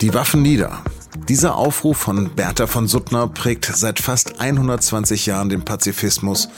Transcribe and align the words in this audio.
Die 0.00 0.14
Waffen 0.14 0.42
nieder. 0.42 0.84
Dieser 1.28 1.56
Aufruf 1.56 1.96
von 1.96 2.30
Bertha 2.30 2.68
von 2.68 2.86
Suttner 2.86 3.26
prägt 3.26 3.64
seit 3.64 3.98
fast 3.98 4.40
120 4.40 5.26
Jahren 5.26 5.48
den 5.48 5.64
Pazifismus 5.64 6.48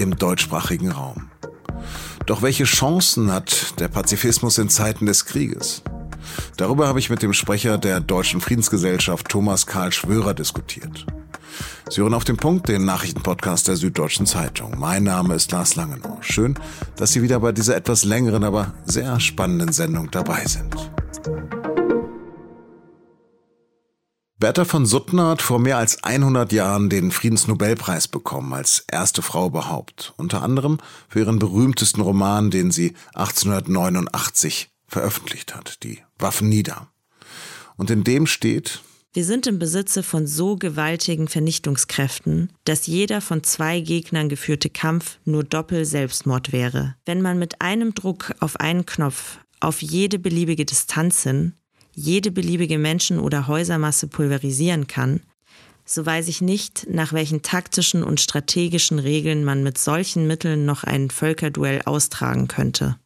im 0.00 0.16
deutschsprachigen 0.16 0.90
Raum. 0.90 1.30
Doch 2.26 2.42
welche 2.42 2.64
Chancen 2.64 3.30
hat 3.30 3.78
der 3.78 3.86
Pazifismus 3.86 4.58
in 4.58 4.68
Zeiten 4.68 5.06
des 5.06 5.26
Krieges? 5.26 5.82
Darüber 6.56 6.88
habe 6.88 6.98
ich 6.98 7.08
mit 7.08 7.22
dem 7.22 7.34
Sprecher 7.34 7.78
der 7.78 8.00
Deutschen 8.00 8.40
Friedensgesellschaft 8.40 9.28
Thomas 9.28 9.66
Karl 9.68 9.92
Schwörer 9.92 10.34
diskutiert. 10.34 11.06
Sie 11.88 12.00
hören 12.00 12.14
auf 12.14 12.24
den 12.24 12.36
Punkt, 12.36 12.68
den 12.68 12.84
Nachrichtenpodcast 12.84 13.68
der 13.68 13.76
Süddeutschen 13.76 14.26
Zeitung. 14.26 14.74
Mein 14.76 15.04
Name 15.04 15.36
ist 15.36 15.52
Lars 15.52 15.76
Langenau. 15.76 16.18
Schön, 16.20 16.58
dass 16.96 17.12
Sie 17.12 17.22
wieder 17.22 17.38
bei 17.38 17.52
dieser 17.52 17.76
etwas 17.76 18.02
längeren, 18.02 18.42
aber 18.42 18.74
sehr 18.86 19.20
spannenden 19.20 19.72
Sendung 19.72 20.10
dabei 20.10 20.44
sind. 20.46 20.74
Bertha 24.40 24.64
von 24.64 24.86
Suttner 24.86 25.30
hat 25.30 25.42
vor 25.42 25.58
mehr 25.58 25.78
als 25.78 26.04
100 26.04 26.52
Jahren 26.52 26.88
den 26.88 27.10
Friedensnobelpreis 27.10 28.06
bekommen, 28.06 28.52
als 28.52 28.84
erste 28.88 29.20
Frau 29.20 29.48
überhaupt. 29.48 30.14
Unter 30.16 30.42
anderem 30.42 30.78
für 31.08 31.18
ihren 31.18 31.40
berühmtesten 31.40 32.00
Roman, 32.00 32.52
den 32.52 32.70
sie 32.70 32.94
1889 33.14 34.70
veröffentlicht 34.86 35.56
hat, 35.56 35.82
die 35.82 35.98
Waffen 36.20 36.48
nieder. 36.48 36.86
Und 37.76 37.90
in 37.90 38.04
dem 38.04 38.28
steht, 38.28 38.80
wir 39.12 39.24
sind 39.24 39.48
im 39.48 39.58
Besitze 39.58 40.04
von 40.04 40.28
so 40.28 40.54
gewaltigen 40.54 41.26
Vernichtungskräften, 41.26 42.52
dass 42.62 42.86
jeder 42.86 43.20
von 43.20 43.42
zwei 43.42 43.80
Gegnern 43.80 44.28
geführte 44.28 44.70
Kampf 44.70 45.18
nur 45.24 45.42
Doppel 45.42 45.84
Selbstmord 45.84 46.52
wäre. 46.52 46.94
Wenn 47.06 47.22
man 47.22 47.40
mit 47.40 47.60
einem 47.60 47.94
Druck 47.94 48.34
auf 48.38 48.60
einen 48.60 48.86
Knopf 48.86 49.38
auf 49.58 49.82
jede 49.82 50.20
beliebige 50.20 50.64
Distanz 50.64 51.24
hin 51.24 51.54
jede 51.98 52.30
beliebige 52.30 52.78
Menschen- 52.78 53.18
oder 53.18 53.48
Häusermasse 53.48 54.06
pulverisieren 54.06 54.86
kann, 54.86 55.20
so 55.84 56.04
weiß 56.04 56.28
ich 56.28 56.40
nicht, 56.40 56.86
nach 56.88 57.12
welchen 57.12 57.42
taktischen 57.42 58.04
und 58.04 58.20
strategischen 58.20 58.98
Regeln 58.98 59.44
man 59.44 59.62
mit 59.62 59.78
solchen 59.78 60.26
Mitteln 60.26 60.64
noch 60.64 60.84
ein 60.84 61.10
Völkerduell 61.10 61.82
austragen 61.86 62.46
könnte. 62.46 62.98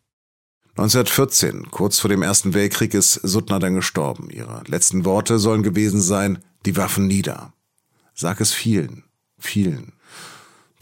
1914, 0.77 1.71
kurz 1.71 2.01
vor 2.01 2.09
dem 2.09 2.23
Ersten 2.23 2.55
Weltkrieg, 2.55 2.95
ist 2.95 3.15
Suttner 3.15 3.59
dann 3.59 3.75
gestorben. 3.75 4.31
Ihre 4.31 4.62
letzten 4.67 5.05
Worte 5.05 5.39
sollen 5.39 5.62
gewesen 5.62 6.01
sein, 6.01 6.39
die 6.67 6.77
Waffen 6.77 7.06
nieder. 7.06 7.53
Sag 8.15 8.41
es 8.41 8.53
vielen, 8.53 9.05
vielen. 9.39 9.93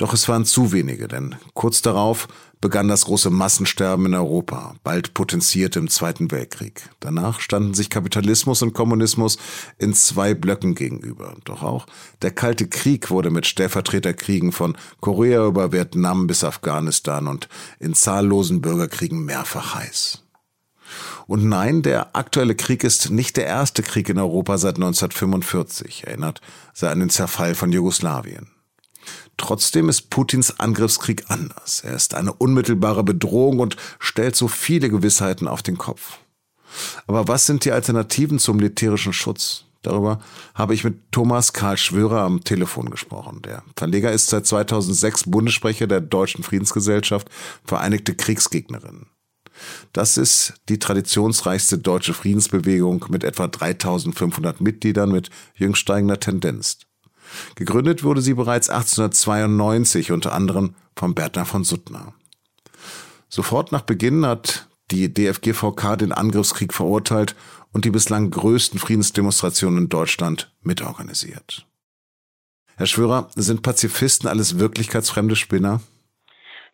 Doch 0.00 0.14
es 0.14 0.30
waren 0.30 0.46
zu 0.46 0.72
wenige, 0.72 1.08
denn 1.08 1.36
kurz 1.52 1.82
darauf 1.82 2.26
begann 2.58 2.88
das 2.88 3.04
große 3.04 3.28
Massensterben 3.28 4.06
in 4.06 4.14
Europa, 4.14 4.74
bald 4.82 5.12
potenziert 5.12 5.76
im 5.76 5.90
Zweiten 5.90 6.30
Weltkrieg. 6.30 6.88
Danach 7.00 7.40
standen 7.40 7.74
sich 7.74 7.90
Kapitalismus 7.90 8.62
und 8.62 8.72
Kommunismus 8.72 9.36
in 9.76 9.92
zwei 9.92 10.32
Blöcken 10.32 10.74
gegenüber. 10.74 11.36
Doch 11.44 11.62
auch 11.62 11.84
der 12.22 12.30
Kalte 12.30 12.66
Krieg 12.66 13.10
wurde 13.10 13.28
mit 13.28 13.46
Stellvertreterkriegen 13.46 14.52
von 14.52 14.74
Korea 15.02 15.46
über 15.46 15.70
Vietnam 15.70 16.26
bis 16.26 16.44
Afghanistan 16.44 17.26
und 17.26 17.50
in 17.78 17.92
zahllosen 17.92 18.62
Bürgerkriegen 18.62 19.26
mehrfach 19.26 19.74
heiß. 19.74 20.24
Und 21.26 21.44
nein, 21.44 21.82
der 21.82 22.16
aktuelle 22.16 22.54
Krieg 22.54 22.84
ist 22.84 23.10
nicht 23.10 23.36
der 23.36 23.44
erste 23.44 23.82
Krieg 23.82 24.08
in 24.08 24.16
Europa 24.16 24.56
seit 24.56 24.76
1945, 24.76 26.06
erinnert 26.06 26.40
sei 26.72 26.88
an 26.88 27.00
den 27.00 27.10
Zerfall 27.10 27.54
von 27.54 27.70
Jugoslawien. 27.70 28.48
Trotzdem 29.36 29.88
ist 29.88 30.10
Putins 30.10 30.60
Angriffskrieg 30.60 31.24
anders. 31.28 31.82
Er 31.84 31.94
ist 31.94 32.14
eine 32.14 32.32
unmittelbare 32.32 33.02
Bedrohung 33.04 33.58
und 33.58 33.76
stellt 33.98 34.36
so 34.36 34.48
viele 34.48 34.90
Gewissheiten 34.90 35.48
auf 35.48 35.62
den 35.62 35.78
Kopf. 35.78 36.18
Aber 37.06 37.26
was 37.28 37.46
sind 37.46 37.64
die 37.64 37.72
Alternativen 37.72 38.38
zum 38.38 38.56
militärischen 38.56 39.12
Schutz? 39.12 39.64
Darüber 39.82 40.20
habe 40.54 40.74
ich 40.74 40.84
mit 40.84 41.10
Thomas 41.10 41.52
Karl 41.52 41.78
Schwörer 41.78 42.20
am 42.20 42.44
Telefon 42.44 42.90
gesprochen. 42.90 43.40
Der 43.42 43.62
Verleger 43.76 44.12
ist 44.12 44.28
seit 44.28 44.46
2006 44.46 45.24
Bundessprecher 45.30 45.86
der 45.86 46.02
Deutschen 46.02 46.44
Friedensgesellschaft 46.44 47.30
Vereinigte 47.64 48.14
Kriegsgegnerinnen. 48.14 49.06
Das 49.92 50.16
ist 50.16 50.54
die 50.68 50.78
traditionsreichste 50.78 51.78
deutsche 51.78 52.14
Friedensbewegung 52.14 53.06
mit 53.08 53.24
etwa 53.24 53.48
3500 53.48 54.60
Mitgliedern 54.60 55.10
mit 55.10 55.30
jüngst 55.54 55.80
steigender 55.80 56.20
Tendenz. 56.20 56.78
Gegründet 57.54 58.02
wurde 58.02 58.22
sie 58.22 58.34
bereits 58.34 58.70
1892 58.70 60.12
unter 60.12 60.32
anderem 60.32 60.74
von 60.96 61.14
Bertha 61.14 61.44
von 61.44 61.64
Suttner. 61.64 62.14
Sofort 63.28 63.72
nach 63.72 63.82
Beginn 63.82 64.26
hat 64.26 64.68
die 64.90 65.12
DFGVK 65.12 65.96
den 65.96 66.12
Angriffskrieg 66.12 66.74
verurteilt 66.74 67.36
und 67.72 67.84
die 67.84 67.90
bislang 67.90 68.30
größten 68.30 68.80
Friedensdemonstrationen 68.80 69.84
in 69.84 69.88
Deutschland 69.88 70.52
mitorganisiert. 70.62 71.66
Herr 72.76 72.86
Schwörer, 72.86 73.28
sind 73.36 73.62
Pazifisten 73.62 74.28
alles 74.28 74.58
wirklichkeitsfremde 74.58 75.36
Spinner? 75.36 75.80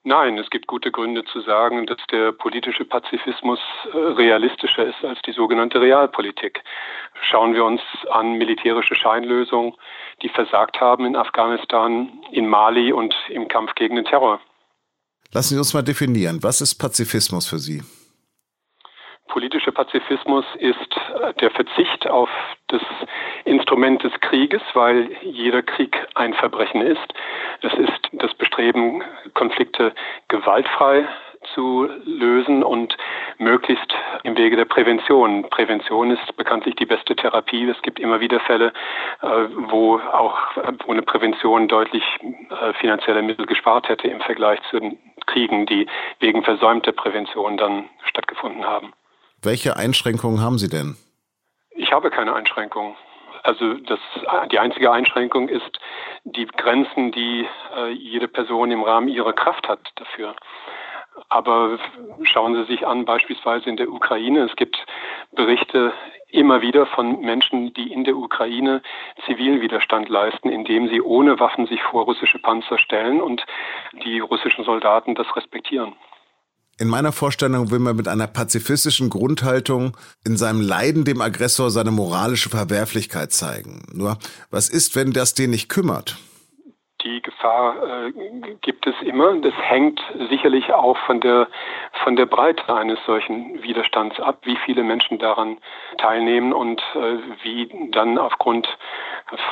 Nein, 0.08 0.38
es 0.38 0.48
gibt 0.50 0.68
gute 0.68 0.92
Gründe 0.92 1.24
zu 1.24 1.40
sagen, 1.40 1.84
dass 1.86 1.98
der 2.12 2.30
politische 2.30 2.84
Pazifismus 2.84 3.58
äh, 3.92 3.96
realistischer 3.96 4.86
ist 4.86 5.04
als 5.04 5.18
die 5.26 5.32
sogenannte 5.32 5.80
Realpolitik. 5.80 6.62
Schauen 7.28 7.54
wir 7.54 7.64
uns 7.64 7.80
an 8.12 8.38
militärische 8.38 8.94
Scheinlösungen, 8.94 9.74
die 10.22 10.28
versagt 10.28 10.80
haben 10.80 11.06
in 11.06 11.16
Afghanistan, 11.16 12.08
in 12.30 12.46
Mali 12.46 12.92
und 12.92 13.16
im 13.30 13.48
Kampf 13.48 13.74
gegen 13.74 13.96
den 13.96 14.04
Terror. 14.04 14.38
Lassen 15.32 15.54
Sie 15.54 15.58
uns 15.58 15.74
mal 15.74 15.82
definieren, 15.82 16.40
was 16.40 16.60
ist 16.60 16.76
Pazifismus 16.76 17.48
für 17.48 17.58
Sie? 17.58 17.82
Politischer 19.28 19.72
Pazifismus 19.72 20.44
ist 20.58 20.96
äh, 21.22 21.34
der 21.34 21.50
Verzicht 21.50 22.08
auf 22.08 22.30
das 22.68 22.82
Instrument 23.44 24.02
des 24.02 24.12
Krieges, 24.20 24.62
weil 24.74 25.10
jeder 25.22 25.62
Krieg 25.62 25.96
ein 26.14 26.34
Verbrechen 26.34 26.80
ist. 26.80 27.14
Es 27.62 27.74
ist 27.74 28.08
das 28.12 28.34
Bestreben, 28.34 29.02
Konflikte 29.34 29.92
gewaltfrei 30.28 31.06
zu 31.54 31.88
lösen 32.04 32.62
und 32.62 32.96
möglichst 33.38 33.94
im 34.24 34.36
Wege 34.36 34.56
der 34.56 34.64
Prävention. 34.64 35.48
Prävention 35.50 36.10
ist 36.10 36.36
bekanntlich 36.36 36.74
die 36.76 36.86
beste 36.86 37.14
Therapie. 37.14 37.68
Es 37.68 37.80
gibt 37.82 37.98
immer 37.98 38.20
wieder 38.20 38.40
Fälle, 38.40 38.72
äh, 39.22 39.26
wo 39.68 39.98
auch 39.98 40.38
wo 40.84 40.92
eine 40.92 41.02
Prävention 41.02 41.68
deutlich 41.68 42.04
äh, 42.22 42.72
finanzielle 42.74 43.22
Mittel 43.22 43.46
gespart 43.46 43.88
hätte 43.88 44.08
im 44.08 44.20
Vergleich 44.20 44.60
zu 44.70 44.80
den 44.80 44.98
Kriegen, 45.26 45.66
die 45.66 45.86
wegen 46.20 46.42
versäumter 46.42 46.92
Prävention 46.92 47.56
dann 47.56 47.88
stattgefunden 48.04 48.64
haben. 48.64 48.92
Welche 49.42 49.76
Einschränkungen 49.76 50.40
haben 50.40 50.58
Sie 50.58 50.68
denn? 50.68 50.96
Ich 51.70 51.92
habe 51.92 52.10
keine 52.10 52.34
Einschränkungen. 52.34 52.94
Also 53.42 53.74
das, 53.74 54.00
die 54.50 54.58
einzige 54.58 54.90
Einschränkung 54.90 55.48
ist 55.48 55.78
die 56.24 56.46
Grenzen, 56.46 57.12
die 57.12 57.46
äh, 57.76 57.92
jede 57.92 58.26
Person 58.26 58.72
im 58.72 58.82
Rahmen 58.82 59.08
ihrer 59.08 59.32
Kraft 59.32 59.68
hat 59.68 59.78
dafür. 59.94 60.34
Aber 61.28 61.78
schauen 62.22 62.54
Sie 62.54 62.64
sich 62.64 62.86
an, 62.86 63.04
beispielsweise 63.04 63.70
in 63.70 63.76
der 63.76 63.88
Ukraine. 63.88 64.44
Es 64.44 64.56
gibt 64.56 64.76
Berichte 65.32 65.92
immer 66.28 66.60
wieder 66.60 66.86
von 66.86 67.20
Menschen, 67.20 67.72
die 67.74 67.92
in 67.92 68.04
der 68.04 68.16
Ukraine 68.16 68.82
Zivilwiderstand 69.24 70.08
leisten, 70.08 70.48
indem 70.48 70.88
sie 70.88 71.00
ohne 71.00 71.38
Waffen 71.38 71.66
sich 71.66 71.82
vor 71.82 72.04
russische 72.04 72.38
Panzer 72.38 72.78
stellen 72.78 73.20
und 73.20 73.44
die 74.04 74.18
russischen 74.18 74.64
Soldaten 74.64 75.14
das 75.14 75.34
respektieren. 75.36 75.94
In 76.78 76.88
meiner 76.88 77.12
Vorstellung 77.12 77.70
will 77.70 77.78
man 77.78 77.96
mit 77.96 78.06
einer 78.06 78.26
pazifistischen 78.26 79.08
Grundhaltung 79.08 79.96
in 80.26 80.36
seinem 80.36 80.60
Leiden 80.60 81.06
dem 81.06 81.22
Aggressor 81.22 81.70
seine 81.70 81.90
moralische 81.90 82.50
Verwerflichkeit 82.50 83.32
zeigen. 83.32 83.82
Nur, 83.94 84.18
was 84.50 84.68
ist, 84.68 84.94
wenn 84.94 85.12
das 85.12 85.32
den 85.32 85.50
nicht 85.50 85.70
kümmert? 85.70 86.18
Die 87.02 87.22
Gefahr 87.22 87.76
äh, 88.08 88.12
gibt 88.60 88.86
es 88.86 88.94
immer. 89.06 89.40
Das 89.40 89.54
hängt 89.54 90.00
sicherlich 90.28 90.70
auch 90.74 90.98
von 91.06 91.22
der, 91.22 91.48
von 92.04 92.14
der 92.14 92.26
Breite 92.26 92.74
eines 92.74 92.98
solchen 93.06 93.62
Widerstands 93.62 94.20
ab, 94.20 94.40
wie 94.44 94.58
viele 94.66 94.82
Menschen 94.82 95.18
daran 95.18 95.56
teilnehmen 95.96 96.52
und 96.52 96.82
äh, 96.94 97.16
wie 97.42 97.90
dann 97.92 98.18
aufgrund 98.18 98.68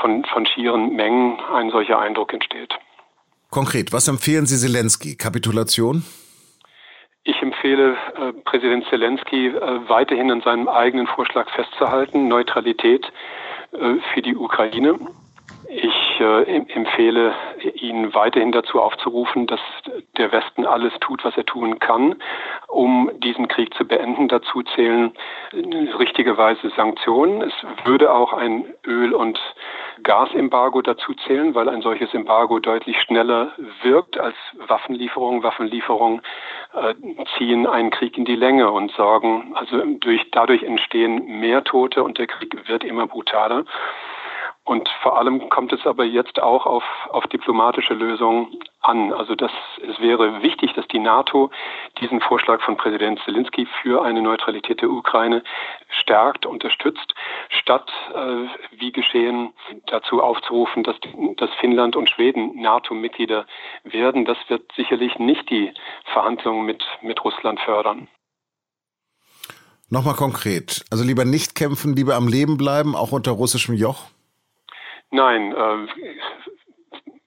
von, 0.02 0.26
von 0.26 0.44
schieren 0.44 0.94
Mengen 0.94 1.38
ein 1.54 1.70
solcher 1.70 1.98
Eindruck 1.98 2.34
entsteht. 2.34 2.74
Konkret, 3.50 3.94
was 3.94 4.08
empfehlen 4.08 4.44
Sie 4.44 4.58
Zelensky? 4.58 5.16
Kapitulation? 5.16 6.04
Ich 7.26 7.40
empfehle 7.40 7.96
äh, 8.16 8.32
Präsident 8.44 8.84
Zelensky 8.90 9.46
äh, 9.46 9.88
weiterhin 9.88 10.30
an 10.30 10.42
seinem 10.42 10.68
eigenen 10.68 11.06
Vorschlag 11.06 11.48
festzuhalten, 11.50 12.28
Neutralität 12.28 13.10
äh, 13.72 13.94
für 14.12 14.20
die 14.20 14.36
Ukraine. 14.36 14.98
Ich 15.70 16.20
äh, 16.20 16.42
empfehle 16.42 17.34
ihn 17.70 18.14
weiterhin 18.14 18.52
dazu 18.52 18.80
aufzurufen, 18.80 19.46
dass 19.46 19.60
der 20.16 20.32
Westen 20.32 20.66
alles 20.66 20.92
tut, 21.00 21.24
was 21.24 21.36
er 21.36 21.44
tun 21.44 21.78
kann, 21.78 22.16
um 22.68 23.10
diesen 23.18 23.48
Krieg 23.48 23.74
zu 23.74 23.86
beenden. 23.86 24.28
Dazu 24.28 24.62
zählen 24.62 25.12
richtigerweise 25.98 26.70
Sanktionen. 26.70 27.42
Es 27.42 27.52
würde 27.84 28.12
auch 28.12 28.32
ein 28.32 28.66
Öl- 28.86 29.14
und 29.14 29.38
Gasembargo 30.02 30.82
dazu 30.82 31.14
zählen, 31.26 31.54
weil 31.54 31.68
ein 31.68 31.82
solches 31.82 32.12
Embargo 32.14 32.58
deutlich 32.58 33.00
schneller 33.00 33.52
wirkt 33.82 34.18
als 34.18 34.36
Waffenlieferungen. 34.66 35.42
Waffenlieferungen 35.42 36.20
äh, 36.74 36.94
ziehen 37.36 37.66
einen 37.66 37.90
Krieg 37.90 38.18
in 38.18 38.24
die 38.24 38.36
Länge 38.36 38.70
und 38.70 38.90
sorgen, 38.92 39.54
also 39.54 39.80
durch, 40.00 40.30
dadurch 40.32 40.62
entstehen 40.62 41.40
mehr 41.40 41.64
Tote 41.64 42.02
und 42.02 42.18
der 42.18 42.26
Krieg 42.26 42.68
wird 42.68 42.84
immer 42.84 43.06
brutaler. 43.06 43.64
Und 44.66 44.88
vor 45.02 45.18
allem 45.18 45.50
kommt 45.50 45.74
es 45.74 45.86
aber 45.86 46.04
jetzt 46.04 46.40
auch 46.40 46.64
auf, 46.64 46.84
auf 47.10 47.26
diplomatische 47.26 47.92
Lösungen 47.92 48.58
an. 48.80 49.12
Also 49.12 49.34
das, 49.34 49.50
es 49.86 50.00
wäre 50.00 50.42
wichtig, 50.42 50.72
dass 50.72 50.88
die 50.88 50.98
NATO 50.98 51.50
diesen 52.00 52.22
Vorschlag 52.22 52.62
von 52.62 52.78
Präsident 52.78 53.20
Zelensky 53.26 53.68
für 53.82 54.02
eine 54.02 54.22
Neutralität 54.22 54.80
der 54.80 54.88
Ukraine 54.88 55.42
stärkt, 56.00 56.46
unterstützt, 56.46 57.14
statt, 57.50 57.90
äh, 58.14 58.46
wie 58.78 58.90
geschehen, 58.90 59.52
dazu 59.86 60.22
aufzurufen, 60.22 60.82
dass, 60.82 60.96
dass 61.36 61.50
Finnland 61.60 61.94
und 61.94 62.08
Schweden 62.08 62.58
NATO-Mitglieder 62.62 63.44
werden. 63.82 64.24
Das 64.24 64.38
wird 64.48 64.72
sicherlich 64.74 65.18
nicht 65.18 65.50
die 65.50 65.74
Verhandlungen 66.06 66.64
mit, 66.64 66.82
mit 67.02 67.22
Russland 67.22 67.60
fördern. 67.60 68.08
Nochmal 69.90 70.14
konkret. 70.14 70.86
Also 70.90 71.04
lieber 71.04 71.26
nicht 71.26 71.54
kämpfen, 71.54 71.94
lieber 71.94 72.14
am 72.14 72.28
Leben 72.28 72.56
bleiben, 72.56 72.96
auch 72.96 73.12
unter 73.12 73.32
russischem 73.32 73.74
Joch? 73.74 74.06
Nein, 75.14 75.52
äh, 75.52 75.86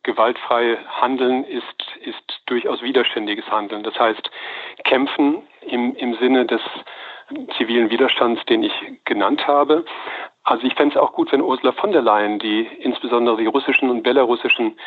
gewaltfrei 0.03 0.77
handeln 0.99 1.45
ist, 1.45 1.63
ist 2.01 2.41
durchaus 2.45 2.81
widerständiges 2.81 3.49
Handeln. 3.49 3.83
Das 3.83 3.97
heißt, 3.97 4.29
kämpfen 4.83 5.43
im, 5.61 5.95
im 5.95 6.15
Sinne 6.15 6.45
des 6.45 6.59
zivilen 7.57 7.89
Widerstands, 7.89 8.43
den 8.47 8.63
ich 8.63 8.73
genannt 9.05 9.47
habe. 9.47 9.85
Also 10.43 10.67
ich 10.67 10.73
fände 10.73 10.95
es 10.95 11.01
auch 11.01 11.13
gut, 11.13 11.31
wenn 11.31 11.41
Ursula 11.41 11.71
von 11.71 11.93
der 11.93 12.01
Leyen 12.01 12.39
die 12.39 12.67
insbesondere 12.81 13.37
die 13.37 13.45
russischen 13.45 13.89
und 13.89 14.03
belarussischen 14.03 14.77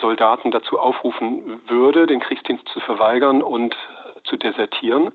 Soldaten 0.00 0.50
dazu 0.50 0.80
aufrufen 0.80 1.62
würde, 1.68 2.08
den 2.08 2.18
Kriegsdienst 2.18 2.66
zu 2.66 2.80
verweigern 2.80 3.42
und 3.42 3.76
zu 4.24 4.36
desertieren. 4.36 5.12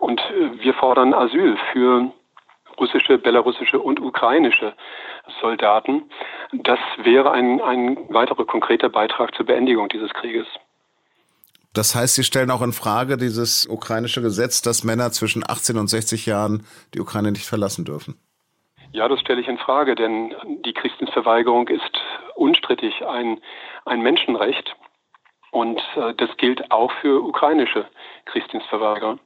Und 0.00 0.20
äh, 0.20 0.62
wir 0.62 0.74
fordern 0.74 1.14
Asyl 1.14 1.56
für 1.72 2.10
russische, 2.78 3.18
belarussische 3.18 3.80
und 3.80 4.00
ukrainische 4.00 4.74
Soldaten. 5.40 6.10
Das 6.52 6.78
wäre 7.02 7.30
ein, 7.32 7.60
ein 7.60 7.96
weiterer 8.08 8.44
konkreter 8.44 8.88
Beitrag 8.88 9.34
zur 9.34 9.46
Beendigung 9.46 9.88
dieses 9.88 10.12
Krieges. 10.12 10.46
Das 11.74 11.96
heißt, 11.96 12.14
Sie 12.14 12.22
stellen 12.22 12.52
auch 12.52 12.62
in 12.62 12.72
Frage 12.72 13.16
dieses 13.16 13.66
ukrainische 13.66 14.22
Gesetz, 14.22 14.62
dass 14.62 14.84
Männer 14.84 15.10
zwischen 15.10 15.42
18 15.42 15.76
und 15.76 15.88
60 15.88 16.24
Jahren 16.24 16.64
die 16.94 17.00
Ukraine 17.00 17.32
nicht 17.32 17.46
verlassen 17.46 17.84
dürfen. 17.84 18.14
Ja, 18.92 19.08
das 19.08 19.18
stelle 19.20 19.40
ich 19.40 19.48
in 19.48 19.58
Frage, 19.58 19.96
denn 19.96 20.32
die 20.64 20.72
Kriegsdienstverweigerung 20.72 21.66
ist 21.66 22.00
unstrittig 22.36 23.04
ein, 23.04 23.40
ein 23.84 24.02
Menschenrecht. 24.02 24.76
Und 25.50 25.80
äh, 25.96 26.14
das 26.14 26.36
gilt 26.36 26.70
auch 26.70 26.92
für 27.00 27.20
ukrainische 27.24 27.86
Kriegsdienstverweigerer. 28.26 29.18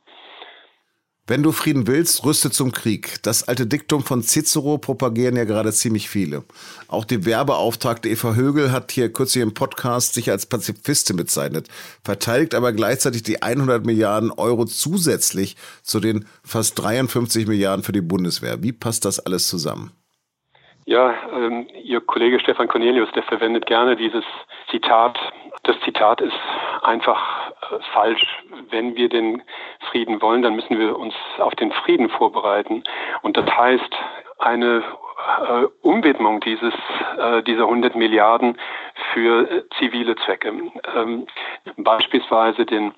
Wenn 1.29 1.43
du 1.43 1.53
Frieden 1.53 1.87
willst, 1.87 2.25
rüste 2.25 2.51
zum 2.51 2.73
Krieg. 2.73 3.23
Das 3.23 3.47
alte 3.47 3.67
Diktum 3.67 4.01
von 4.01 4.23
Cicero 4.23 4.79
propagieren 4.79 5.37
ja 5.37 5.45
gerade 5.45 5.73
ziemlich 5.73 6.09
viele. 6.09 6.43
Auch 6.89 7.05
die 7.05 7.27
Werbeauftragte 7.27 8.09
Eva 8.09 8.33
Högel 8.33 8.73
hat 8.73 8.93
hier 8.93 9.13
kürzlich 9.13 9.43
im 9.43 9.53
Podcast 9.53 10.15
sich 10.15 10.31
als 10.31 10.49
Pazifistin 10.49 11.19
bezeichnet, 11.19 11.69
verteidigt 12.03 12.55
aber 12.55 12.73
gleichzeitig 12.73 13.25
die 13.25 13.43
100 13.43 13.85
Milliarden 13.85 14.31
Euro 14.31 14.65
zusätzlich 14.65 15.57
zu 15.83 16.01
den 16.01 16.25
fast 16.43 16.83
53 16.83 17.47
Milliarden 17.47 17.85
für 17.85 17.93
die 17.93 18.01
Bundeswehr. 18.01 18.63
Wie 18.63 18.73
passt 18.73 19.05
das 19.05 19.21
alles 19.21 19.49
zusammen? 19.49 19.93
Ja, 20.87 21.15
ähm, 21.35 21.67
Ihr 21.85 22.01
Kollege 22.01 22.41
Stefan 22.41 22.69
Cornelius, 22.69 23.11
der 23.15 23.23
verwendet 23.25 23.67
gerne 23.67 23.97
dieses 23.97 24.25
Zitat. 24.71 25.19
Das 25.69 25.79
Zitat 25.81 26.23
ist 26.23 26.33
einfach 26.81 27.51
äh, 27.51 27.79
falsch. 27.93 28.25
Wenn 28.71 28.97
wir 28.97 29.11
den 29.11 29.43
Frieden 29.91 30.23
wollen, 30.23 30.41
dann 30.41 30.57
müssen 30.57 30.79
wir 30.79 30.99
uns 30.99 31.15
auf 31.37 31.55
den 31.57 31.73
Frieden 31.73 32.09
vorbereiten. 32.09 32.85
Und 33.21 33.37
das 33.37 33.45
heißt, 33.55 33.95
eine 34.39 34.83
äh, 35.47 35.67
Umwidmung 35.83 36.41
dieses, 36.41 36.73
äh, 37.19 37.43
dieser 37.43 37.65
100 37.65 37.97
Milliarden 37.97 38.57
für 39.13 39.51
äh, 39.51 39.63
zivile 39.79 40.17
Zwecke. 40.17 40.53
Ähm, 40.95 41.27
beispielsweise 41.77 42.67
den 42.67 42.95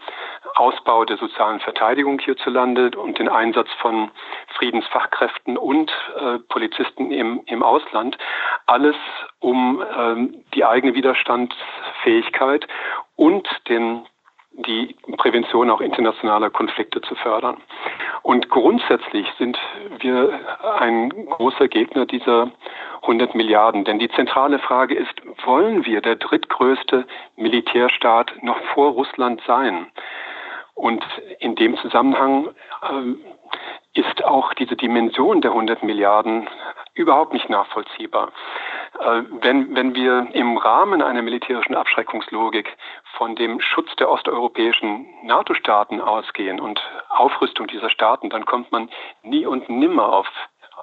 Ausbau 0.54 1.04
der 1.04 1.16
sozialen 1.16 1.60
Verteidigung 1.60 2.18
hierzulande 2.18 2.90
und 2.98 3.18
den 3.18 3.28
Einsatz 3.28 3.68
von 3.80 4.10
Friedensfachkräften 4.56 5.56
und 5.56 5.90
äh, 6.16 6.38
Polizisten 6.48 7.10
im, 7.10 7.42
im 7.46 7.62
Ausland. 7.62 8.18
Alles 8.66 8.96
um 9.38 9.82
ähm, 9.96 10.44
die 10.54 10.64
eigene 10.64 10.94
Widerstandsfähigkeit 10.94 12.66
und 13.16 13.48
den 13.68 14.06
die 14.52 14.96
Prävention 15.16 15.70
auch 15.70 15.80
internationaler 15.80 16.50
Konflikte 16.50 17.00
zu 17.02 17.14
fördern. 17.14 17.56
Und 18.22 18.50
grundsätzlich 18.50 19.26
sind 19.38 19.58
wir 20.00 20.38
ein 20.78 21.10
großer 21.10 21.68
Gegner 21.68 22.06
dieser 22.06 22.50
100 23.02 23.34
Milliarden. 23.34 23.84
Denn 23.84 23.98
die 23.98 24.10
zentrale 24.10 24.58
Frage 24.58 24.94
ist, 24.94 25.14
wollen 25.44 25.86
wir 25.86 26.00
der 26.00 26.16
drittgrößte 26.16 27.06
Militärstaat 27.36 28.32
noch 28.42 28.58
vor 28.74 28.92
Russland 28.92 29.40
sein? 29.46 29.86
Und 30.74 31.04
in 31.40 31.54
dem 31.56 31.76
Zusammenhang 31.78 32.48
äh, 32.82 33.98
ist 34.00 34.24
auch 34.24 34.54
diese 34.54 34.76
Dimension 34.76 35.40
der 35.40 35.50
100 35.50 35.82
Milliarden 35.82 36.48
überhaupt 36.94 37.32
nicht 37.32 37.48
nachvollziehbar. 37.50 38.32
Äh, 39.00 39.22
wenn, 39.40 39.74
wenn 39.74 39.94
wir 39.94 40.28
im 40.32 40.58
Rahmen 40.58 41.02
einer 41.02 41.22
militärischen 41.22 41.74
Abschreckungslogik 41.74 42.76
von 43.16 43.34
dem 43.34 43.60
Schutz 43.60 43.94
der 43.96 44.10
osteuropäischen 44.10 45.06
NATO-Staaten 45.24 46.00
ausgehen 46.00 46.60
und 46.60 46.80
Aufrüstung 47.08 47.66
dieser 47.66 47.90
Staaten, 47.90 48.28
dann 48.30 48.44
kommt 48.44 48.70
man 48.72 48.90
nie 49.22 49.46
und 49.46 49.68
nimmer 49.68 50.12
auf 50.12 50.28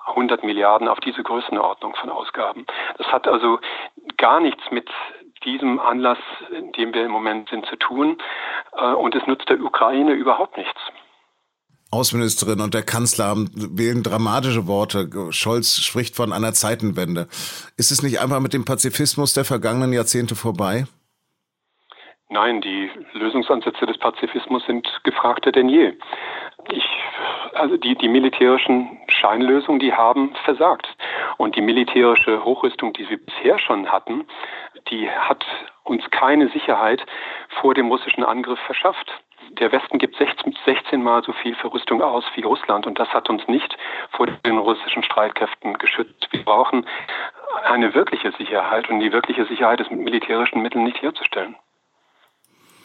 100 0.07 0.43
Milliarden 0.43 0.87
auf 0.87 0.99
diese 0.99 1.21
Größenordnung 1.21 1.95
von 1.95 2.09
Ausgaben. 2.09 2.65
Das 2.97 3.07
hat 3.11 3.27
also 3.27 3.59
gar 4.17 4.39
nichts 4.39 4.63
mit 4.71 4.89
diesem 5.43 5.79
Anlass, 5.79 6.17
in 6.51 6.71
dem 6.71 6.93
wir 6.93 7.05
im 7.05 7.11
Moment 7.11 7.49
sind, 7.49 7.65
zu 7.67 7.75
tun. 7.75 8.17
Äh, 8.75 8.93
und 8.93 9.13
es 9.15 9.27
nutzt 9.27 9.49
der 9.49 9.61
Ukraine 9.61 10.13
überhaupt 10.13 10.57
nichts. 10.57 10.79
Außenministerin 11.91 12.59
und 12.59 12.73
der 12.73 12.83
Kanzler 12.83 13.35
wählen 13.37 14.03
dramatische 14.03 14.67
Worte. 14.67 15.09
Scholz 15.31 15.77
spricht 15.77 16.15
von 16.15 16.33
einer 16.33 16.53
Zeitenwende. 16.53 17.27
Ist 17.77 17.91
es 17.91 18.03
nicht 18.03 18.19
einfach 18.19 18.41
mit 18.41 18.53
dem 18.53 18.65
Pazifismus 18.65 19.33
der 19.33 19.45
vergangenen 19.45 19.93
Jahrzehnte 19.93 20.35
vorbei? 20.35 20.85
Nein, 22.29 22.59
die 22.59 22.91
Lösungsansätze 23.13 23.85
des 23.85 23.97
Pazifismus 23.99 24.65
sind 24.65 24.85
gefragter 25.05 25.53
denn 25.53 25.69
je. 25.69 25.93
Ich, 26.71 26.85
also 27.53 27.77
die, 27.77 27.95
die 27.95 28.09
militärischen 28.09 28.99
Scheinlösungen, 29.07 29.79
die 29.79 29.93
haben 29.93 30.35
versagt. 30.43 30.87
Und 31.37 31.55
die 31.55 31.61
militärische 31.61 32.43
Hochrüstung, 32.43 32.91
die 32.93 33.09
wir 33.09 33.17
bisher 33.17 33.59
schon 33.59 33.89
hatten, 33.89 34.25
die 34.89 35.09
hat 35.09 35.45
uns 35.83 36.03
keine 36.11 36.49
Sicherheit 36.49 37.05
vor 37.61 37.73
dem 37.73 37.87
russischen 37.87 38.25
Angriff 38.25 38.59
verschafft. 38.65 39.09
Der 39.51 39.71
Westen 39.71 39.97
gibt 39.97 40.15
16 40.17 41.01
Mal 41.01 41.23
so 41.23 41.33
viel 41.33 41.55
für 41.55 41.71
Rüstung 41.71 42.01
aus 42.01 42.23
wie 42.35 42.41
Russland 42.41 42.85
und 42.85 42.99
das 42.99 43.07
hat 43.09 43.29
uns 43.29 43.47
nicht 43.47 43.77
vor 44.11 44.27
den 44.27 44.57
russischen 44.57 45.03
Streitkräften 45.03 45.77
geschützt. 45.77 46.27
Wir 46.31 46.43
brauchen 46.43 46.85
eine 47.65 47.93
wirkliche 47.93 48.31
Sicherheit 48.37 48.89
und 48.89 48.99
die 48.99 49.11
wirkliche 49.11 49.45
Sicherheit 49.45 49.79
ist 49.79 49.91
mit 49.91 50.01
militärischen 50.01 50.61
Mitteln 50.61 50.83
nicht 50.83 51.01
herzustellen. 51.01 51.55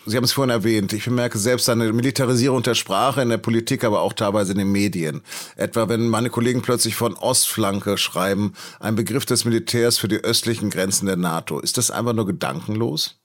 Sie 0.04 0.16
haben 0.16 0.24
es 0.24 0.32
vorhin 0.32 0.50
erwähnt. 0.50 0.92
Ich 0.92 1.04
bemerke 1.04 1.38
selbst 1.38 1.68
eine 1.68 1.92
Militarisierung 1.92 2.62
der 2.62 2.74
Sprache 2.74 3.22
in 3.22 3.28
der 3.28 3.38
Politik, 3.38 3.84
aber 3.84 4.00
auch 4.00 4.12
teilweise 4.12 4.50
in 4.50 4.58
den 4.58 4.72
Medien. 4.72 5.22
Etwa 5.56 5.88
wenn 5.88 6.08
meine 6.08 6.28
Kollegen 6.28 6.60
plötzlich 6.60 6.96
von 6.96 7.14
Ostflanke 7.14 7.96
schreiben, 7.96 8.54
ein 8.80 8.96
Begriff 8.96 9.26
des 9.26 9.44
Militärs 9.44 9.98
für 9.98 10.08
die 10.08 10.18
östlichen 10.18 10.70
Grenzen 10.70 11.06
der 11.06 11.16
NATO. 11.16 11.60
Ist 11.60 11.78
das 11.78 11.92
einfach 11.92 12.14
nur 12.14 12.26
gedankenlos? 12.26 13.21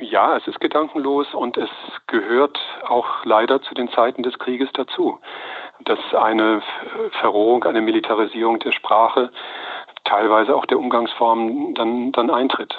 Ja, 0.00 0.36
es 0.36 0.46
ist 0.46 0.60
gedankenlos 0.60 1.26
und 1.34 1.56
es 1.58 1.68
gehört 2.06 2.58
auch 2.86 3.24
leider 3.24 3.60
zu 3.62 3.74
den 3.74 3.90
Zeiten 3.90 4.22
des 4.22 4.38
Krieges 4.38 4.70
dazu, 4.72 5.18
dass 5.84 5.98
eine 6.14 6.62
Verrohung, 7.20 7.64
eine 7.64 7.82
Militarisierung 7.82 8.58
der 8.60 8.72
Sprache 8.72 9.30
teilweise 10.04 10.54
auch 10.54 10.64
der 10.66 10.78
Umgangsformen 10.78 11.74
dann, 11.74 12.12
dann 12.12 12.30
eintritt. 12.30 12.74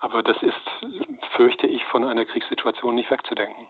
Aber 0.00 0.22
das 0.22 0.36
ist, 0.42 1.22
fürchte 1.34 1.66
ich, 1.66 1.82
von 1.84 2.04
einer 2.04 2.26
Kriegssituation 2.26 2.94
nicht 2.94 3.10
wegzudenken. 3.10 3.68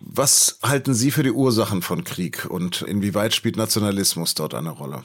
Was 0.00 0.60
halten 0.62 0.94
Sie 0.94 1.10
für 1.10 1.22
die 1.22 1.30
Ursachen 1.30 1.80
von 1.80 2.04
Krieg 2.04 2.46
und 2.50 2.82
inwieweit 2.82 3.34
spielt 3.34 3.56
Nationalismus 3.56 4.34
dort 4.34 4.54
eine 4.54 4.70
Rolle? 4.70 5.04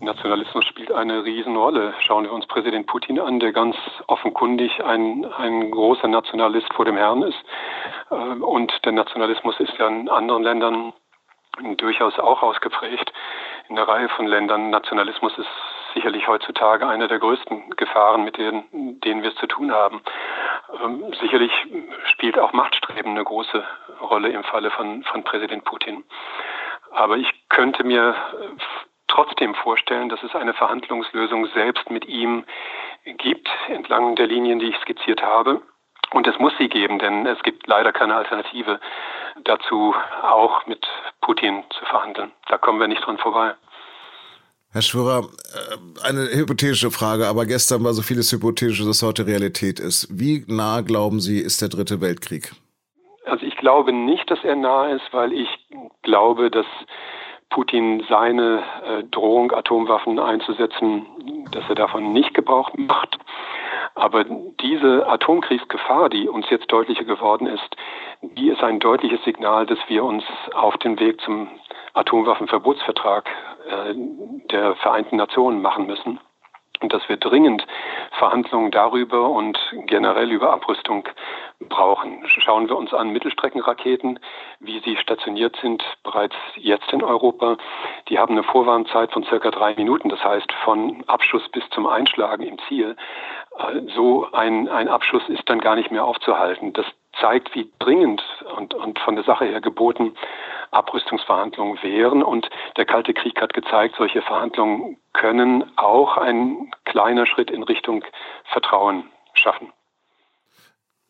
Nationalismus 0.00 0.64
spielt 0.64 0.90
eine 0.92 1.24
Riesenrolle. 1.24 1.94
Schauen 2.00 2.24
wir 2.24 2.32
uns 2.32 2.46
Präsident 2.46 2.86
Putin 2.86 3.20
an, 3.20 3.38
der 3.38 3.52
ganz 3.52 3.76
offenkundig 4.06 4.82
ein, 4.82 5.26
ein 5.36 5.70
großer 5.70 6.08
Nationalist 6.08 6.72
vor 6.72 6.86
dem 6.86 6.96
Herrn 6.96 7.22
ist. 7.22 7.38
Äh, 8.10 8.14
und 8.14 8.72
der 8.84 8.92
Nationalismus 8.92 9.60
ist 9.60 9.76
ja 9.78 9.88
in 9.88 10.08
anderen 10.08 10.42
Ländern 10.42 10.92
durchaus 11.76 12.18
auch 12.18 12.42
ausgeprägt. 12.42 13.12
In 13.68 13.78
einer 13.78 13.86
Reihe 13.86 14.08
von 14.08 14.26
Ländern. 14.26 14.70
Nationalismus 14.70 15.36
ist 15.36 15.48
sicherlich 15.92 16.26
heutzutage 16.26 16.88
eine 16.88 17.06
der 17.06 17.18
größten 17.18 17.70
Gefahren, 17.76 18.24
mit 18.24 18.38
denen, 18.38 19.00
denen 19.00 19.22
wir 19.22 19.30
es 19.30 19.36
zu 19.36 19.46
tun 19.46 19.70
haben. 19.70 20.00
Ähm, 20.82 21.12
sicherlich 21.20 21.52
spielt 22.06 22.38
auch 22.38 22.52
Machtstreben 22.52 23.12
eine 23.12 23.24
große 23.24 23.62
Rolle 24.00 24.30
im 24.30 24.44
Falle 24.44 24.70
von, 24.70 25.02
von 25.04 25.24
Präsident 25.24 25.64
Putin. 25.64 26.04
Aber 26.92 27.16
ich 27.16 27.28
könnte 27.48 27.84
mir 27.84 28.14
trotzdem 29.10 29.54
vorstellen, 29.54 30.08
dass 30.08 30.22
es 30.22 30.34
eine 30.34 30.54
Verhandlungslösung 30.54 31.46
selbst 31.54 31.90
mit 31.90 32.06
ihm 32.06 32.44
gibt, 33.04 33.48
entlang 33.68 34.16
der 34.16 34.26
Linien, 34.26 34.58
die 34.58 34.66
ich 34.66 34.76
skizziert 34.76 35.22
habe. 35.22 35.62
Und 36.12 36.26
es 36.26 36.38
muss 36.38 36.52
sie 36.58 36.68
geben, 36.68 36.98
denn 36.98 37.26
es 37.26 37.40
gibt 37.42 37.66
leider 37.66 37.92
keine 37.92 38.16
Alternative 38.16 38.80
dazu, 39.44 39.94
auch 40.22 40.66
mit 40.66 40.84
Putin 41.20 41.62
zu 41.70 41.84
verhandeln. 41.84 42.32
Da 42.48 42.58
kommen 42.58 42.80
wir 42.80 42.88
nicht 42.88 43.04
dran 43.04 43.18
vorbei. 43.18 43.54
Herr 44.72 44.82
Schwörer, 44.82 45.24
äh, 45.24 46.08
eine 46.08 46.28
hypothetische 46.32 46.90
Frage, 46.90 47.26
aber 47.26 47.44
gestern 47.44 47.82
war 47.82 47.92
so 47.92 48.02
vieles 48.02 48.32
hypothetisch, 48.32 48.84
dass 48.84 49.02
heute 49.02 49.26
Realität 49.26 49.80
ist. 49.80 50.06
Wie 50.10 50.44
nah, 50.46 50.80
glauben 50.80 51.20
Sie, 51.20 51.40
ist 51.40 51.60
der 51.60 51.68
Dritte 51.68 52.00
Weltkrieg? 52.00 52.52
Also 53.24 53.46
ich 53.46 53.56
glaube 53.56 53.92
nicht, 53.92 54.30
dass 54.30 54.42
er 54.44 54.56
nah 54.56 54.88
ist, 54.88 55.12
weil 55.12 55.32
ich 55.32 55.48
glaube, 56.02 56.50
dass 56.50 56.66
Putin 57.50 58.04
seine 58.08 58.62
äh, 58.84 59.02
Drohung, 59.10 59.52
Atomwaffen 59.52 60.18
einzusetzen, 60.18 61.06
dass 61.52 61.68
er 61.68 61.74
davon 61.74 62.12
nicht 62.12 62.32
Gebrauch 62.34 62.70
macht. 62.76 63.18
Aber 63.94 64.24
diese 64.24 65.06
Atomkriegsgefahr, 65.08 66.08
die 66.08 66.28
uns 66.28 66.48
jetzt 66.48 66.70
deutlicher 66.72 67.04
geworden 67.04 67.46
ist, 67.46 67.76
die 68.22 68.48
ist 68.48 68.62
ein 68.62 68.78
deutliches 68.78 69.22
Signal, 69.24 69.66
dass 69.66 69.78
wir 69.88 70.04
uns 70.04 70.24
auf 70.54 70.76
den 70.78 70.98
Weg 71.00 71.20
zum 71.22 71.48
Atomwaffenverbotsvertrag 71.94 73.28
äh, 73.68 73.94
der 74.50 74.76
Vereinten 74.76 75.16
Nationen 75.16 75.60
machen 75.60 75.86
müssen 75.86 76.20
und 76.80 76.92
dass 76.92 77.08
wir 77.08 77.16
dringend 77.16 77.66
Verhandlungen 78.12 78.70
darüber 78.70 79.28
und 79.28 79.58
generell 79.86 80.30
über 80.30 80.52
Abrüstung 80.52 81.08
brauchen. 81.68 82.22
Schauen 82.26 82.68
wir 82.68 82.76
uns 82.76 82.94
an 82.94 83.10
Mittelstreckenraketen, 83.10 84.18
wie 84.60 84.80
sie 84.80 84.96
stationiert 84.96 85.56
sind 85.60 85.82
bereits 86.02 86.36
jetzt 86.56 86.90
in 86.92 87.02
Europa. 87.02 87.58
Die 88.08 88.18
haben 88.18 88.32
eine 88.32 88.42
Vorwarnzeit 88.42 89.12
von 89.12 89.24
circa 89.24 89.50
drei 89.50 89.74
Minuten, 89.74 90.08
das 90.08 90.22
heißt 90.24 90.50
von 90.64 91.04
Abschuss 91.06 91.46
bis 91.50 91.68
zum 91.70 91.86
Einschlagen 91.86 92.42
im 92.42 92.58
Ziel. 92.68 92.96
Äh, 93.58 93.82
so 93.94 94.26
ein, 94.32 94.68
ein 94.68 94.88
Abschuss 94.88 95.28
ist 95.28 95.48
dann 95.48 95.60
gar 95.60 95.76
nicht 95.76 95.90
mehr 95.90 96.04
aufzuhalten. 96.04 96.72
Das 96.72 96.86
zeigt, 97.20 97.54
wie 97.54 97.70
dringend 97.78 98.22
und, 98.56 98.74
und 98.74 98.98
von 99.00 99.16
der 99.16 99.24
Sache 99.24 99.44
her 99.44 99.60
geboten 99.60 100.14
Abrüstungsverhandlungen 100.70 101.82
wären. 101.82 102.22
Und 102.22 102.48
der 102.76 102.84
Kalte 102.84 103.14
Krieg 103.14 103.40
hat 103.40 103.54
gezeigt, 103.54 103.96
solche 103.98 104.22
Verhandlungen 104.22 104.98
können 105.12 105.64
auch 105.76 106.16
ein 106.16 106.70
kleiner 106.84 107.26
Schritt 107.26 107.50
in 107.50 107.62
Richtung 107.62 108.04
Vertrauen 108.52 109.04
schaffen. 109.34 109.72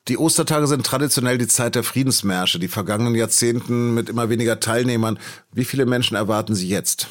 Die 0.08 0.18
Ostertage 0.18 0.66
sind 0.66 0.84
traditionell 0.84 1.38
die 1.38 1.46
Zeit 1.46 1.74
der 1.74 1.84
Friedensmärsche, 1.84 2.58
die 2.58 2.68
vergangenen 2.68 3.14
Jahrzehnten 3.14 3.94
mit 3.94 4.08
immer 4.08 4.30
weniger 4.30 4.58
Teilnehmern. 4.58 5.18
Wie 5.52 5.64
viele 5.64 5.86
Menschen 5.86 6.16
erwarten 6.16 6.54
Sie 6.54 6.68
jetzt? 6.68 7.08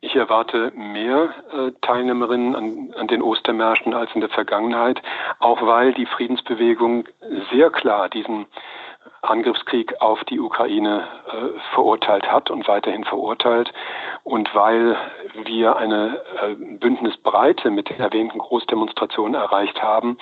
Ich 0.00 0.14
erwarte 0.14 0.72
mehr 0.76 1.34
äh, 1.52 1.72
Teilnehmerinnen 1.82 2.54
an, 2.54 2.94
an 2.96 3.08
den 3.08 3.20
Ostermärschen 3.20 3.94
als 3.94 4.10
in 4.14 4.20
der 4.20 4.30
Vergangenheit, 4.30 5.02
auch 5.40 5.60
weil 5.62 5.92
die 5.92 6.06
Friedensbewegung 6.06 7.08
sehr 7.52 7.70
klar 7.70 8.08
diesen 8.08 8.46
Angriffskrieg 9.28 10.00
auf 10.00 10.24
die 10.24 10.40
Ukraine 10.40 11.06
äh, 11.26 11.60
verurteilt 11.74 12.30
hat 12.30 12.50
und 12.50 12.66
weiterhin 12.68 13.04
verurteilt 13.04 13.72
und 14.24 14.54
weil 14.54 14.96
wir 15.44 15.76
eine 15.76 16.20
äh, 16.42 16.54
Bündnisbreite 16.54 17.70
mit 17.70 17.90
den 17.90 18.00
erwähnten 18.00 18.38
Großdemonstrationen 18.38 19.34
erreicht 19.34 19.82
haben, 19.82 20.18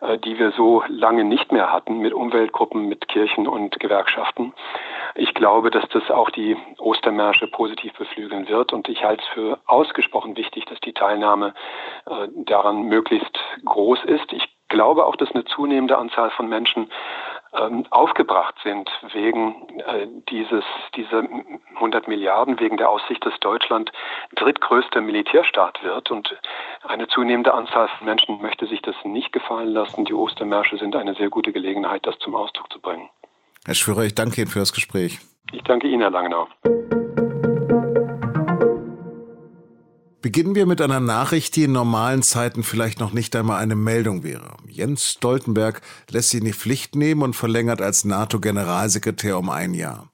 äh, 0.00 0.18
die 0.18 0.38
wir 0.38 0.52
so 0.52 0.82
lange 0.88 1.24
nicht 1.24 1.52
mehr 1.52 1.72
hatten 1.72 1.98
mit 1.98 2.12
Umweltgruppen, 2.12 2.88
mit 2.88 3.08
Kirchen 3.08 3.46
und 3.46 3.78
Gewerkschaften. 3.80 4.52
Ich 5.14 5.34
glaube, 5.34 5.70
dass 5.70 5.88
das 5.88 6.10
auch 6.10 6.30
die 6.30 6.56
Ostermärsche 6.78 7.48
positiv 7.48 7.92
beflügeln 7.94 8.48
wird 8.48 8.72
und 8.72 8.88
ich 8.88 9.04
halte 9.04 9.22
es 9.22 9.28
für 9.30 9.58
ausgesprochen 9.66 10.36
wichtig, 10.36 10.66
dass 10.66 10.80
die 10.80 10.92
Teilnahme 10.92 11.54
äh, 12.06 12.28
daran 12.44 12.82
möglichst 12.82 13.38
groß 13.64 14.04
ist. 14.04 14.32
Ich 14.32 14.48
glaube 14.70 15.04
auch, 15.04 15.16
dass 15.16 15.30
eine 15.32 15.44
zunehmende 15.44 15.98
Anzahl 15.98 16.30
von 16.30 16.48
Menschen 16.48 16.90
ähm, 17.52 17.84
aufgebracht 17.90 18.54
sind 18.62 18.88
wegen 19.12 19.80
äh, 19.80 20.06
dieses 20.30 20.64
dieser 20.94 21.24
100 21.74 22.08
Milliarden 22.08 22.58
wegen 22.60 22.76
der 22.76 22.88
Aussicht, 22.88 23.26
dass 23.26 23.38
Deutschland 23.40 23.90
drittgrößter 24.36 25.00
Militärstaat 25.00 25.82
wird 25.82 26.10
und 26.10 26.34
eine 26.84 27.08
zunehmende 27.08 27.52
Anzahl 27.52 27.88
von 27.98 28.06
Menschen 28.06 28.40
möchte 28.40 28.66
sich 28.66 28.80
das 28.82 28.94
nicht 29.04 29.32
gefallen 29.32 29.68
lassen. 29.68 30.04
Die 30.04 30.14
Ostermärsche 30.14 30.78
sind 30.78 30.94
eine 30.96 31.14
sehr 31.14 31.28
gute 31.28 31.52
Gelegenheit, 31.52 32.06
das 32.06 32.18
zum 32.20 32.34
Ausdruck 32.34 32.72
zu 32.72 32.80
bringen. 32.80 33.10
Herr 33.66 33.74
Schwörer, 33.74 34.04
ich 34.04 34.14
danke 34.14 34.40
Ihnen 34.40 34.50
für 34.50 34.60
das 34.60 34.72
Gespräch. 34.72 35.18
Ich 35.52 35.62
danke 35.64 35.88
Ihnen, 35.88 36.02
Herr 36.02 36.10
Langenau. 36.10 36.46
Beginnen 40.30 40.54
wir 40.54 40.64
mit 40.64 40.80
einer 40.80 41.00
Nachricht, 41.00 41.56
die 41.56 41.64
in 41.64 41.72
normalen 41.72 42.22
Zeiten 42.22 42.62
vielleicht 42.62 43.00
noch 43.00 43.12
nicht 43.12 43.34
einmal 43.34 43.60
eine 43.60 43.74
Meldung 43.74 44.22
wäre. 44.22 44.58
Jens 44.68 45.10
Stoltenberg 45.10 45.82
lässt 46.08 46.28
sich 46.30 46.38
in 46.38 46.46
die 46.46 46.52
Pflicht 46.52 46.94
nehmen 46.94 47.22
und 47.22 47.34
verlängert 47.34 47.82
als 47.82 48.04
NATO-Generalsekretär 48.04 49.36
um 49.36 49.50
ein 49.50 49.74
Jahr. 49.74 50.08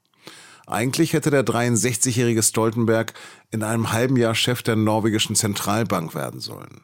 Eigentlich 0.67 1.13
hätte 1.13 1.31
der 1.31 1.45
63-jährige 1.45 2.43
Stoltenberg 2.43 3.13
in 3.51 3.63
einem 3.63 3.93
halben 3.93 4.17
Jahr 4.17 4.35
Chef 4.35 4.63
der 4.63 4.77
norwegischen 4.77 5.37
Zentralbank 5.37 6.15
werden 6.15 6.41
sollen. 6.41 6.81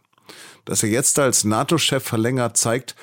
Dass 0.67 0.83
er 0.83 0.91
jetzt 0.91 1.19
als 1.19 1.45
NATO-Chef 1.45 2.05
verlängert, 2.05 2.59
zeigt, 2.59 2.97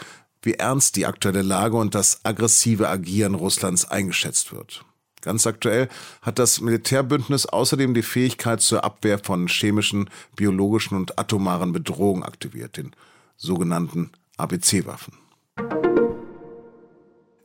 wie 0.43 0.53
ernst 0.53 0.95
die 0.95 1.07
aktuelle 1.07 1.41
Lage 1.41 1.75
und 1.75 1.95
das 1.95 2.23
aggressive 2.23 2.87
Agieren 2.87 3.33
Russlands 3.33 3.89
eingeschätzt 3.89 4.53
wird. 4.53 4.85
Ganz 5.21 5.45
aktuell 5.45 5.89
hat 6.21 6.39
das 6.39 6.61
Militärbündnis 6.61 7.45
außerdem 7.45 7.93
die 7.93 8.03
Fähigkeit 8.03 8.61
zur 8.61 8.83
Abwehr 8.83 9.19
von 9.19 9.47
chemischen, 9.47 10.09
biologischen 10.35 10.95
und 10.95 11.19
atomaren 11.19 11.73
Bedrohungen 11.73 12.23
aktiviert, 12.23 12.77
den 12.77 12.91
sogenannten 13.35 14.11
ABC-Waffen. 14.37 15.13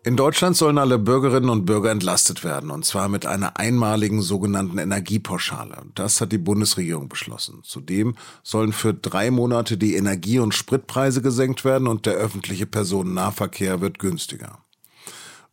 In 0.07 0.19
Deutschland 0.19 0.54
sollen 0.54 0.76
alle 0.76 0.99
Bürgerinnen 0.99 1.49
und 1.49 1.64
Bürger 1.64 1.90
entlastet 1.90 2.45
werden, 2.45 2.71
und 2.71 2.85
zwar 2.85 3.09
mit 3.09 3.25
einer 3.25 3.59
einmaligen 3.59 4.21
sogenannten 4.21 4.76
Energiepauschale. 4.76 5.78
Das 5.95 6.21
hat 6.21 6.31
die 6.31 6.37
Bundesregierung 6.37 7.09
beschlossen. 7.09 7.61
Zudem 7.62 8.14
sollen 8.43 8.75
für 8.75 8.93
drei 8.93 9.31
Monate 9.31 9.78
die 9.78 9.97
Energie- 9.97 10.40
und 10.40 10.52
Spritpreise 10.52 11.23
gesenkt 11.23 11.64
werden 11.64 11.88
und 11.88 12.04
der 12.04 12.14
öffentliche 12.16 12.66
Personennahverkehr 12.66 13.81
wird 13.81 13.99
günstiger. 13.99 14.63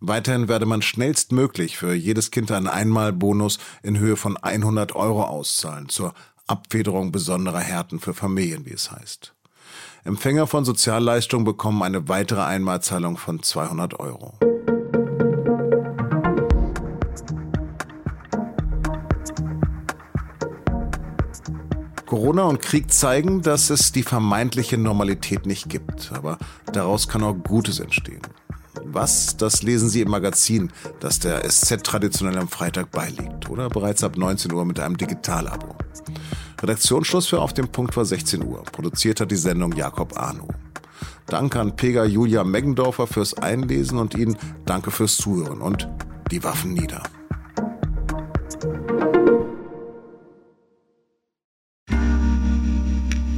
Weiterhin 0.04 0.48
werde 0.48 0.66
man 0.66 0.82
schnellstmöglich 0.82 1.78
für 1.78 1.94
jedes 1.94 2.32
Kind 2.32 2.52
einen 2.52 2.68
Einmalbonus 2.68 3.60
in 3.84 4.00
Höhe 4.00 4.16
von 4.16 4.36
100 4.36 4.96
Euro 4.96 5.26
auszahlen 5.26 5.90
zur 5.90 6.16
Abfederung 6.48 7.12
besonderer 7.12 7.60
Härten 7.60 8.00
für 8.00 8.16
Familien, 8.16 8.66
wie 8.66 8.74
es 8.74 8.92
heißt. 8.92 9.36
Empfänger 10.04 10.48
von 10.48 10.66
Sozialleistungen 10.66 11.46
bekommen 11.46 11.84
eine 11.84 12.10
weitere 12.10 12.42
Einmalzahlung 12.42 13.16
von 13.16 13.44
200 13.44 14.00
Euro. 14.00 14.34
Corona 22.08 22.46
und 22.46 22.60
Krieg 22.60 22.92
zeigen, 22.92 23.44
dass 23.44 23.70
es 23.70 23.92
die 23.92 24.04
vermeintliche 24.04 24.80
Normalität 24.80 25.46
nicht 25.46 25.70
gibt, 25.70 26.12
aber 26.12 26.40
daraus 26.74 27.08
kann 27.08 27.24
auch 27.24 27.36
Gutes 27.36 27.80
entstehen. 27.80 28.22
Was, 28.86 29.38
das 29.38 29.64
lesen 29.64 29.90
Sie 29.90 30.02
im 30.02 30.10
Magazin, 30.10 30.72
das 31.00 31.20
der 31.20 31.50
SZ 31.50 31.84
traditionell 31.84 32.38
am 32.38 32.48
Freitag 32.48 32.92
beiliegt 32.92 33.50
oder 33.50 33.70
bereits 33.70 34.04
ab 34.04 34.18
19 34.18 34.52
Uhr 34.52 34.66
mit 34.66 34.80
einem 34.80 34.98
Digitalabo. 34.98 35.76
Redaktionsschluss 36.62 37.28
für 37.28 37.40
Auf 37.40 37.54
dem 37.54 37.70
Punkt 37.70 37.96
war 37.96 38.06
16 38.06 38.44
Uhr. 38.44 38.64
Produziert 38.64 39.22
hat 39.22 39.32
die 39.32 39.36
Sendung 39.36 39.74
Jakob 39.74 40.18
Arno. 40.18 40.48
Danke 41.26 41.60
an 41.60 41.76
Pega 41.76 42.06
Julia 42.06 42.44
Meggendorfer 42.44 43.08
fürs 43.08 43.34
Einlesen 43.34 43.98
und 43.98 44.16
Ihnen 44.16 44.38
danke 44.66 44.92
fürs 44.92 45.18
Zuhören 45.18 45.62
und 45.62 45.88
die 46.30 46.44
Waffen 46.44 46.74
nieder. 46.74 47.04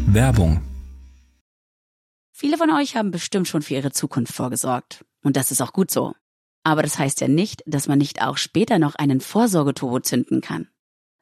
Werbung 0.07 0.61
Viele 2.35 2.57
von 2.57 2.71
euch 2.71 2.97
haben 2.97 3.11
bestimmt 3.11 3.47
schon 3.47 3.61
für 3.61 3.75
ihre 3.75 3.91
Zukunft 3.91 4.33
vorgesorgt. 4.33 5.05
Und 5.23 5.37
das 5.37 5.51
ist 5.51 5.61
auch 5.61 5.73
gut 5.73 5.89
so. 5.89 6.13
Aber 6.63 6.83
das 6.83 6.99
heißt 6.99 7.21
ja 7.21 7.27
nicht, 7.27 7.63
dass 7.65 7.87
man 7.87 7.97
nicht 7.97 8.21
auch 8.21 8.37
später 8.37 8.79
noch 8.79 8.95
einen 8.95 9.19
Vorsorgeturbo 9.19 9.99
zünden 9.99 10.41
kann. 10.41 10.69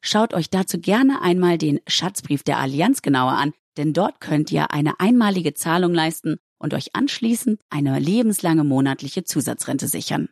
Schaut 0.03 0.33
euch 0.33 0.49
dazu 0.49 0.79
gerne 0.79 1.21
einmal 1.21 1.57
den 1.57 1.79
Schatzbrief 1.87 2.43
der 2.43 2.57
Allianz 2.57 3.01
genauer 3.01 3.33
an, 3.33 3.53
denn 3.77 3.93
dort 3.93 4.19
könnt 4.19 4.51
ihr 4.51 4.71
eine 4.71 4.99
einmalige 4.99 5.53
Zahlung 5.53 5.93
leisten 5.93 6.37
und 6.57 6.73
euch 6.73 6.95
anschließend 6.95 7.61
eine 7.69 7.97
lebenslange 7.99 8.63
monatliche 8.63 9.23
Zusatzrente 9.23 9.87
sichern. 9.87 10.29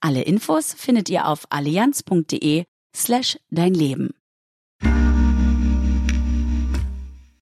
Alle 0.00 0.22
Infos 0.22 0.74
findet 0.74 1.08
ihr 1.08 1.26
auf 1.26 1.46
allianz.de 1.50 2.64
slash 2.94 3.38
dein 3.50 3.74
Leben. 3.74 4.14